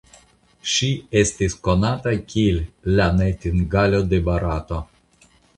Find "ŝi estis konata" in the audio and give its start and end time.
0.75-2.15